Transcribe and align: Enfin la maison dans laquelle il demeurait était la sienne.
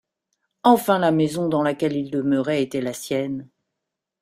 Enfin 0.63 0.97
la 0.97 1.11
maison 1.11 1.47
dans 1.47 1.61
laquelle 1.61 1.95
il 1.95 2.09
demeurait 2.09 2.63
était 2.63 2.81
la 2.81 2.91
sienne. 2.91 3.47